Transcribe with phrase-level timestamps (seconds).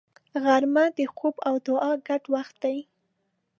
[0.43, 2.77] غرمه د خوب او دعا ګډ وخت دی